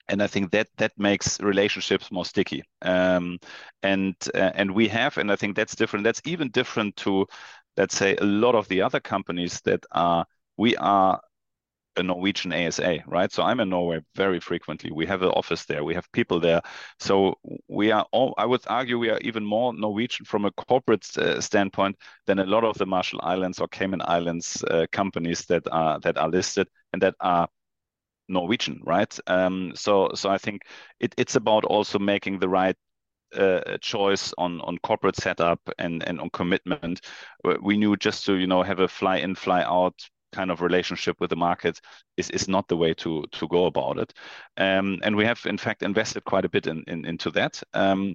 [0.09, 2.63] and I think that that makes relationships more sticky.
[2.83, 3.39] Um,
[3.83, 6.05] and uh, and we have, and I think that's different.
[6.05, 7.27] That's even different to,
[7.79, 10.27] let's say, a lot of the other companies that are.
[10.59, 11.21] We are
[11.99, 13.31] a Norwegian ASA, right?
[13.33, 14.91] So I'm in Norway very frequently.
[14.93, 15.85] We have an office there.
[15.85, 16.63] We have people there.
[17.01, 17.35] So
[17.69, 21.41] we are all, I would argue we are even more Norwegian from a corporate uh,
[21.41, 25.99] standpoint than a lot of the Marshall Islands or Cayman Islands uh, companies that are
[26.01, 27.49] that are listed and that are
[28.29, 29.19] Norwegian, right?
[29.27, 30.63] Um, so so I think
[31.01, 32.77] it, it's about also making the right
[33.81, 37.01] choice on on corporate setup and and on commitment.
[37.63, 39.95] We knew just to you know have a fly in fly out
[40.33, 41.81] kind of relationship with the market
[42.17, 44.13] is, is not the way to to go about it.
[44.57, 47.63] Um, and we have in fact invested quite a bit in, in into that.
[47.75, 48.15] Um,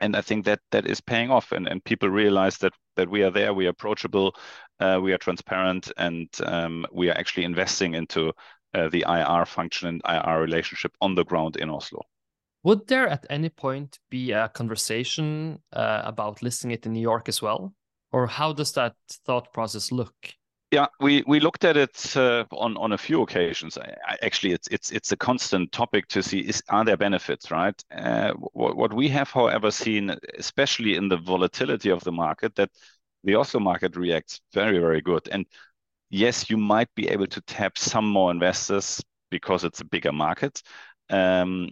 [0.00, 3.22] and I think that that is paying off, and, and people realize that that we
[3.22, 4.34] are there, we are approachable,
[4.80, 8.32] uh, we are transparent, and um, we are actually investing into
[8.74, 12.02] uh, the IR function and IR relationship on the ground in Oslo.
[12.64, 17.28] Would there at any point be a conversation uh, about listing it in New York
[17.28, 17.74] as well?
[18.10, 18.94] Or how does that
[19.24, 20.14] thought process look?
[20.70, 23.78] Yeah, we we looked at it uh, on on a few occasions.
[23.78, 27.50] I, I, actually, it's it's it's a constant topic to see is are there benefits,
[27.50, 27.82] right?
[27.90, 32.70] Uh, what what we have, however, seen, especially in the volatility of the market, that
[33.24, 35.26] the Oslo market reacts very very good.
[35.32, 35.46] And
[36.10, 40.62] yes, you might be able to tap some more investors because it's a bigger market.
[41.08, 41.70] Um,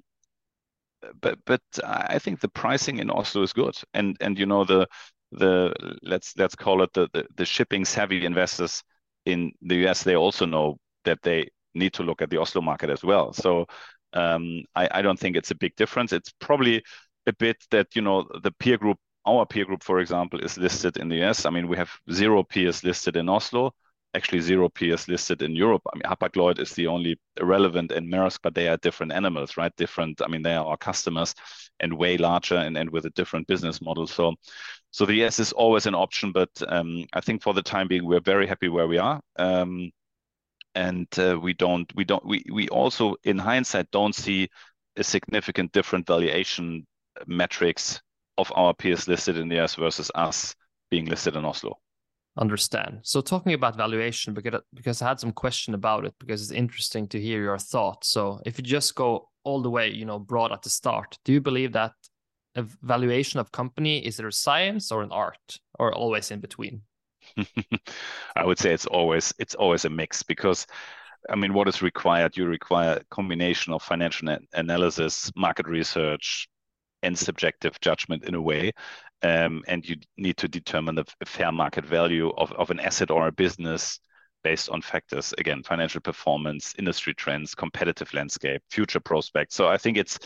[1.21, 4.87] but but I think the pricing in Oslo is good, and and you know the
[5.33, 8.83] the let's let's call it the, the, the shipping savvy investors
[9.25, 12.91] in the US they also know that they need to look at the Oslo market
[12.91, 13.33] as well.
[13.33, 13.67] So
[14.13, 16.13] um, I, I don't think it's a big difference.
[16.13, 16.83] It's probably
[17.27, 20.97] a bit that you know the peer group, our peer group, for example, is listed
[20.97, 21.45] in the US.
[21.47, 23.73] I mean, we have zero peers listed in Oslo
[24.17, 25.83] actually zero peers listed in Europe.
[25.93, 29.75] I mean, Hapag-Lloyd is the only relevant in Maersk, but they are different animals, right?
[29.77, 30.23] Different.
[30.23, 31.35] I mean, they are our customers
[31.81, 34.07] and way larger and, and with a different business model.
[34.07, 34.35] So,
[34.91, 38.07] so the yes is always an option, but um, I think for the time being,
[38.07, 39.21] we're very happy where we are.
[39.37, 39.91] Um,
[40.75, 44.49] and uh, we don't, we don't, we, we also, in hindsight, don't see
[44.97, 46.87] a significant different valuation
[47.27, 48.01] metrics
[48.39, 50.55] of our peers listed in the US versus us
[50.91, 51.79] being listed in Oslo
[52.39, 53.01] understand.
[53.03, 57.09] So talking about valuation, because because I had some question about it, because it's interesting
[57.09, 58.09] to hear your thoughts.
[58.09, 61.33] So if you just go all the way, you know, broad at the start, do
[61.33, 61.93] you believe that
[62.83, 66.83] valuation of company is it a science or an art, or always in between?
[68.37, 70.67] I would say it's always it's always a mix because.
[71.29, 72.37] I mean, what is required?
[72.37, 76.47] You require a combination of financial analysis, market research,
[77.03, 78.73] and subjective judgment in a way
[79.27, 83.27] um, and you need to determine the fair market value of, of an asset or
[83.27, 83.99] a business
[84.45, 89.97] based on factors again financial performance industry trends competitive landscape future prospects so i think
[89.97, 90.19] it's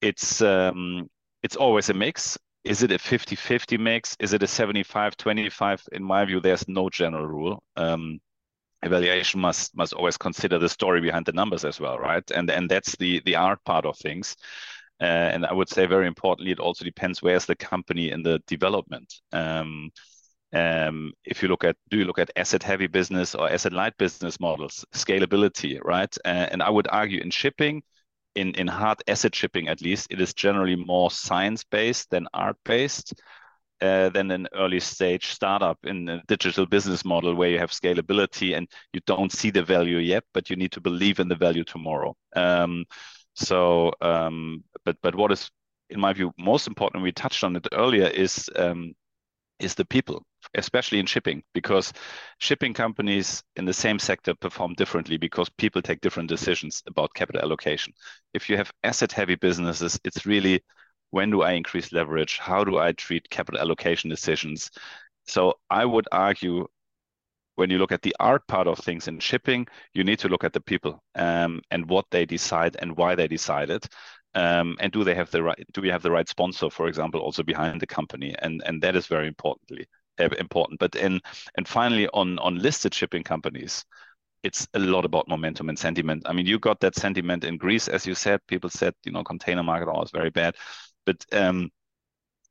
[0.00, 1.08] it's um,
[1.42, 4.16] it's always a mix is it a 50-50 mix?
[4.20, 5.88] Is it a 75-25?
[5.92, 7.62] In my view, there's no general rule.
[7.76, 8.20] Um,
[8.82, 12.28] evaluation must must always consider the story behind the numbers as well, right?
[12.30, 14.36] And and that's the the art part of things.
[15.00, 18.40] Uh, and I would say very importantly, it also depends where's the company in the
[18.46, 19.14] development.
[19.32, 19.90] Um,
[20.52, 23.96] um, if you look at, do you look at asset heavy business or asset light
[23.98, 26.14] business models, scalability, right?
[26.24, 27.82] Uh, and I would argue in shipping,
[28.34, 32.56] in, in hard asset shipping at least, it is generally more science based than art
[32.64, 33.14] based.
[33.80, 38.56] Uh, than an early stage startup in a digital business model where you have scalability
[38.56, 41.62] and you don't see the value yet, but you need to believe in the value
[41.62, 42.12] tomorrow.
[42.34, 42.84] Um,
[43.38, 45.50] so, um, but but what is,
[45.90, 48.94] in my view, most important, we touched on it earlier, is um,
[49.60, 50.24] is the people,
[50.54, 51.92] especially in shipping, because
[52.38, 57.42] shipping companies in the same sector perform differently because people take different decisions about capital
[57.42, 57.92] allocation.
[58.34, 60.62] If you have asset heavy businesses, it's really
[61.10, 62.38] when do I increase leverage?
[62.38, 64.70] How do I treat capital allocation decisions?
[65.26, 66.66] So I would argue
[67.58, 70.44] when you look at the art part of things in shipping, you need to look
[70.44, 73.88] at the people um, and what they decide and why they decide it.
[74.34, 75.66] Um, and do they have the right?
[75.72, 78.32] Do we have the right sponsor, for example, also behind the company?
[78.38, 79.86] And and that is very importantly
[80.20, 80.78] uh, important.
[80.78, 81.20] But in
[81.56, 83.84] and finally on on listed shipping companies,
[84.44, 86.22] it's a lot about momentum and sentiment.
[86.26, 88.40] I mean, you got that sentiment in Greece, as you said.
[88.46, 90.54] People said, you know, container market always very bad,
[91.06, 91.70] but um,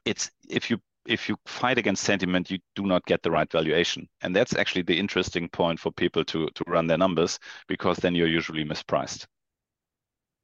[0.03, 4.07] it's if you if you fight against sentiment, you do not get the right valuation,
[4.21, 8.15] and that's actually the interesting point for people to to run their numbers because then
[8.15, 9.25] you're usually mispriced.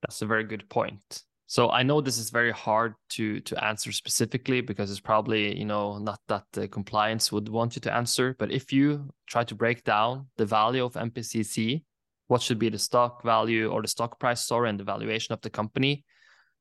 [0.01, 1.23] That's a very good point.
[1.47, 5.65] So I know this is very hard to to answer specifically because it's probably you
[5.65, 8.35] know not that the compliance would want you to answer.
[8.39, 11.83] But if you try to break down the value of MPCC,
[12.27, 15.41] what should be the stock value or the stock price, sorry, and the valuation of
[15.41, 16.05] the company?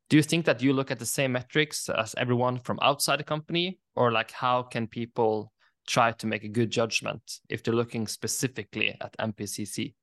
[0.09, 3.25] Do you think that you look at the same metrics as everyone from outside the
[3.25, 5.53] company, or like how can people
[5.87, 9.95] try to make a good judgment if they're looking specifically at MPCC?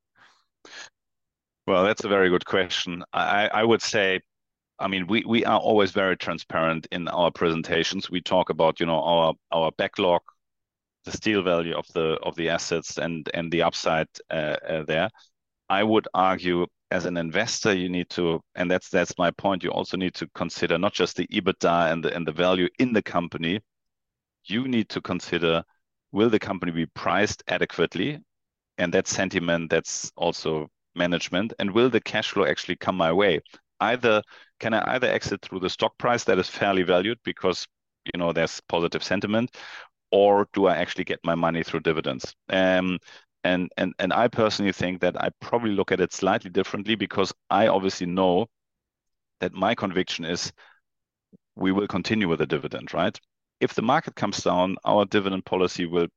[1.68, 3.04] Well, that's a very good question.
[3.14, 4.22] I, I would say,
[4.80, 8.10] I mean, we, we are always very transparent in our presentations.
[8.10, 10.22] We talk about, you know, our our backlog,
[11.06, 15.10] the steel value of the of the assets, and and the upside uh, uh, there.
[15.70, 19.64] I would argue, as an investor, you need to, and that's that's my point.
[19.64, 22.94] You also need to consider not just the EBITDA and the and the value in
[22.94, 23.62] the company.
[24.46, 25.64] You need to consider,
[26.12, 28.20] will the company be priced adequately,
[28.80, 33.40] and that sentiment that's also management and will the cash flow actually come my way
[33.82, 34.22] either
[34.60, 37.68] can i either exit through the stock price that is fairly valued because
[38.12, 39.56] you know there's positive sentiment
[40.12, 42.98] or do i actually get my money through dividends um,
[43.44, 47.34] and and and i personally think that i probably look at it slightly differently because
[47.50, 48.46] i obviously know
[49.40, 50.52] that my conviction is
[51.56, 53.20] we will continue with the dividend right
[53.60, 56.08] if the market comes down our dividend policy will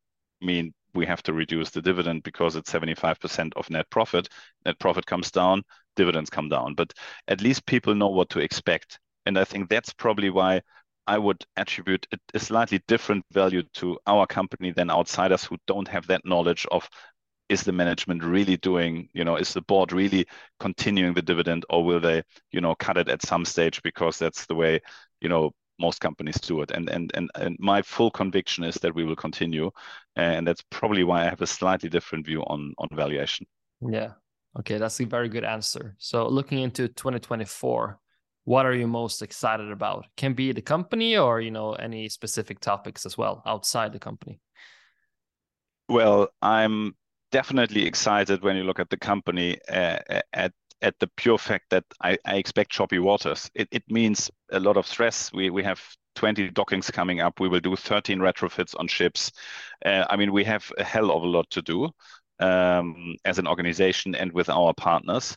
[0.41, 4.29] mean we have to reduce the dividend because it's 75% of net profit.
[4.65, 5.63] Net profit comes down,
[5.97, 6.75] dividends come down.
[6.75, 6.93] But
[7.29, 8.99] at least people know what to expect.
[9.27, 10.61] And I think that's probably why
[11.07, 16.07] I would attribute a slightly different value to our company than outsiders who don't have
[16.07, 16.89] that knowledge of
[17.53, 20.27] is the management really doing, you know, is the board really
[20.59, 24.47] continuing the dividend or will they, you know, cut it at some stage because that's
[24.47, 24.81] the way,
[25.21, 26.71] you know, most companies do it.
[26.71, 29.71] And and and and my full conviction is that we will continue,
[30.17, 33.47] and that's probably why I have a slightly different view on on valuation.
[33.81, 34.13] Yeah.
[34.59, 35.95] Okay, that's a very good answer.
[35.99, 37.99] So looking into 2024,
[38.45, 40.07] what are you most excited about?
[40.17, 44.41] Can be the company or you know any specific topics as well outside the company.
[45.89, 46.95] Well, I'm
[47.33, 49.99] definitely excited when you look at the company uh,
[50.33, 53.51] at at the pure fact that I, I expect choppy waters.
[53.55, 55.33] It, it means a lot of stress.
[55.33, 55.81] We, we have
[56.17, 57.39] 20 dockings coming up.
[57.41, 59.31] We will do 13 retrofits on ships.
[59.87, 61.91] Uh, I mean, we have a hell of a lot to do
[62.41, 65.37] um, as an organization and with our partners.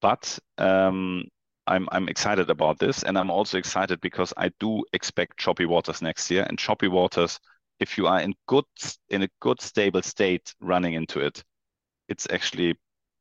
[0.00, 1.24] But um,
[1.66, 6.02] I'm I'm excited about this, and I'm also excited because I do expect choppy waters
[6.02, 6.44] next year.
[6.48, 7.40] And choppy waters,
[7.80, 8.64] if you are in good
[9.10, 11.42] in a good stable state running into it,
[12.08, 12.76] it's actually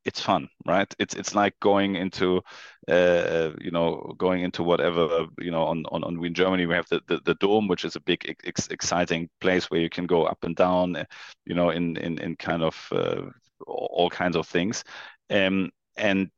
[0.05, 0.93] it's fun, right?
[0.99, 2.41] It's it's like going into,
[2.87, 6.75] uh, you know, going into whatever, you know, on on on we in Germany we
[6.75, 10.05] have the, the, the dome, which is a big ex exciting place where you can
[10.05, 11.05] go up and down, uh,
[11.45, 13.21] you know, in in in kind of uh,
[13.65, 14.83] all kinds of things,
[15.31, 16.29] um, and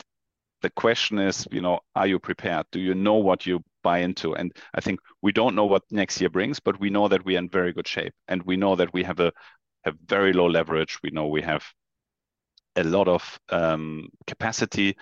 [0.61, 2.65] the question is, you know, are you prepared?
[2.71, 4.35] Do you know what you buy into?
[4.35, 7.35] And I think we don't know what next year brings, but we know that we
[7.35, 9.31] are in very good shape, and we know that we have a
[9.85, 10.99] have very low leverage.
[11.03, 11.63] We know we have
[12.75, 14.97] a lot of um, capacity,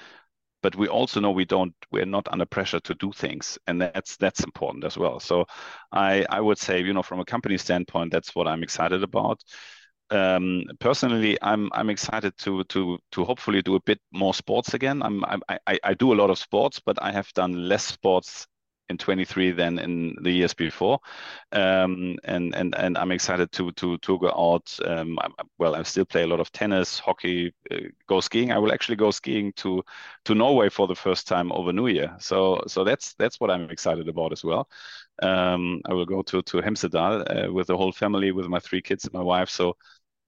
[0.65, 4.17] but we also know we don't we're not under pressure to do things and that's
[4.17, 5.45] that's important as well so
[5.91, 9.39] i i would say you know from a company standpoint that's what i'm excited about
[10.11, 15.01] um, personally i'm i'm excited to to to hopefully do a bit more sports again
[15.01, 18.47] i'm I, I i do a lot of sports but i have done less sports
[18.89, 20.99] in 23 than in the years before.
[21.51, 24.77] Um, and and and I'm excited to to to go out.
[24.85, 25.27] Um, I,
[25.57, 27.77] well, I still play a lot of tennis, hockey, uh,
[28.07, 28.51] go skiing.
[28.51, 29.83] I will actually go skiing to
[30.25, 32.15] to Norway for the first time over New Year.
[32.19, 34.69] So so that's that's what I'm excited about as well.
[35.21, 38.81] Um, I will go to to Hemsedal uh, with the whole family, with my three
[38.81, 39.49] kids and my wife.
[39.49, 39.77] So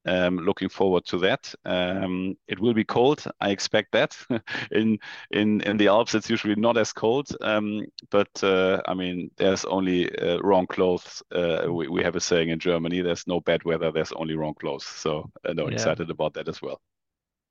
[0.07, 1.53] um, looking forward to that.
[1.65, 3.23] Um, it will be cold.
[3.41, 4.17] I expect that.
[4.71, 4.97] in
[5.31, 7.27] in in the Alps, it's usually not as cold.
[7.41, 11.21] Um, but uh, I mean, there's only uh, wrong clothes.
[11.31, 13.91] Uh, we, we have a saying in Germany: "There's no bad weather.
[13.91, 15.65] There's only wrong clothes." So I'm yeah.
[15.65, 16.81] excited about that as well.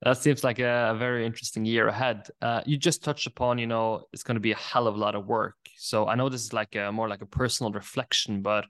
[0.03, 2.29] That seems like a, very interesting year ahead.
[2.43, 4.99] Uh, you just touched upon, you know, it's going to be a hell of a
[4.99, 5.57] lot of work.
[5.79, 8.67] So I know this is like a more like a personal reflection, but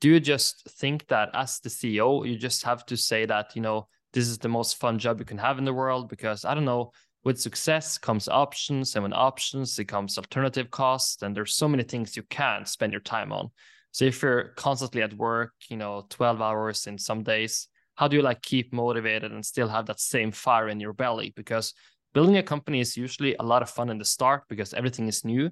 [0.00, 3.62] do you just think that as the CEO, you just have to say that, you
[3.62, 6.08] know, this is the most fun job you can have in the world?
[6.08, 6.92] Because I don't know,
[7.24, 11.82] with success comes options, and with options, it comes alternative costs, and there's so many
[11.82, 13.50] things you can't spend your time on.
[13.90, 18.16] So if you're constantly at work, you know, 12 hours in some days, how do
[18.16, 21.32] you like keep motivated and still have that same fire in your belly?
[21.34, 21.74] Because
[22.14, 25.24] building a company is usually a lot of fun in the start because everything is
[25.24, 25.50] new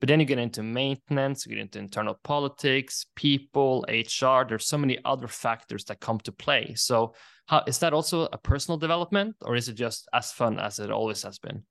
[0.00, 4.44] but then you get into maintenance, you get into internal politics, people, HR.
[4.48, 6.74] There's so many other factors that come to play.
[6.76, 7.14] So,
[7.46, 10.90] how is that also a personal development, or is it just as fun as it
[10.90, 11.64] always has been?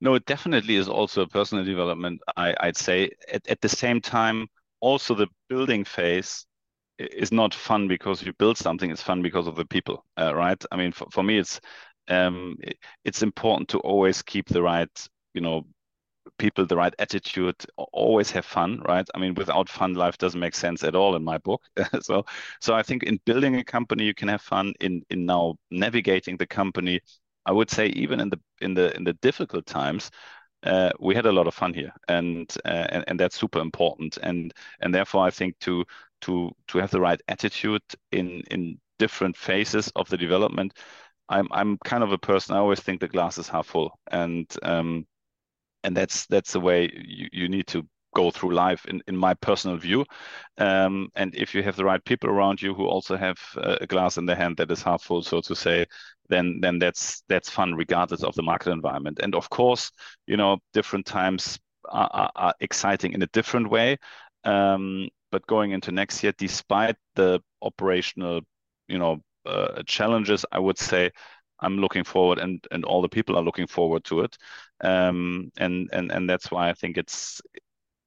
[0.00, 2.20] No, it definitely is also a personal development.
[2.36, 4.48] I, would say at, at the same time,
[4.80, 6.44] also the building phase
[6.98, 8.90] is not fun because you build something.
[8.90, 10.62] It's fun because of the people, uh, right?
[10.70, 11.60] I mean, for, for me, it's
[12.08, 15.66] um, it, it's important to always keep the right, you know,
[16.38, 17.56] people the right attitude
[17.92, 19.08] always have fun right?
[19.14, 21.62] I mean without fun life doesn't make sense at all in my book.
[22.02, 22.24] So
[22.60, 24.74] so i think in building a company you can have fun.
[24.80, 27.00] In in now navigating the company
[27.46, 30.10] i would say even in the in the in the difficult times
[30.62, 31.92] uh, we had a lot of fun here.
[32.08, 34.18] And, uh, and and that's super important.
[34.22, 35.84] And and therefore i think to
[36.22, 37.82] to to have the right attitude
[38.12, 40.72] in in different phases of the development
[41.28, 43.98] i'm i'm kind of a person i always think the glass is half full.
[44.10, 45.06] And um
[45.86, 49.34] and that's that's the way you, you need to go through life in, in my
[49.34, 50.04] personal view.
[50.58, 54.16] Um, and if you have the right people around you who also have a glass
[54.18, 55.84] in their hand that is half full so to say
[56.28, 59.20] then then that's that's fun regardless of the market environment.
[59.22, 59.92] And of course
[60.26, 61.58] you know different times
[61.88, 63.96] are, are, are exciting in a different way.
[64.44, 68.40] Um, but going into next year despite the operational
[68.88, 71.10] you know uh, challenges i would say
[71.60, 74.36] I'm looking forward, and and all the people are looking forward to it,
[74.82, 77.40] um, and and and that's why I think it's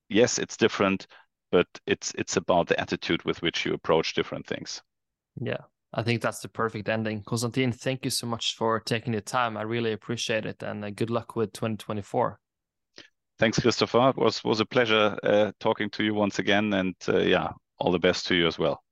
[0.09, 1.07] yes, it's different,
[1.51, 4.81] but it's it's about the attitude with which you approach different things.
[5.39, 5.63] Yeah,
[5.93, 7.23] I think that's the perfect ending.
[7.23, 9.57] Constantin, thank you so much for taking the time.
[9.57, 12.39] I really appreciate it, and uh, good luck with 2024.
[13.39, 14.09] Thanks, Christopher.
[14.09, 17.49] It was was a pleasure uh, talking to you once again, and uh, yeah,
[17.79, 18.83] all the best to you as well.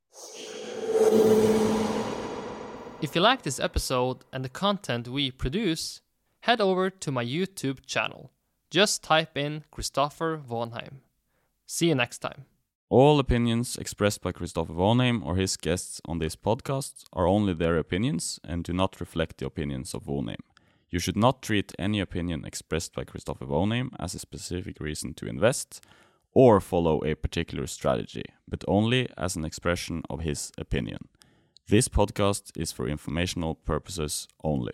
[3.00, 6.02] If you like this episode and the content we produce,
[6.42, 8.32] head over to my YouTube channel.
[8.70, 11.02] Just type in Christopher Vonheim.
[11.66, 12.46] See you next time.
[12.90, 17.78] All opinions expressed by Christopher Vonheim or his guests on this podcast are only their
[17.78, 20.40] opinions and do not reflect the opinions of Vonheim.
[20.90, 25.28] You should not treat any opinion expressed by Christopher Vonheim as a specific reason to
[25.28, 25.84] invest
[26.34, 31.10] or follow a particular strategy, but only as an expression of his opinion.
[31.68, 34.72] This podcast is for informational purposes only.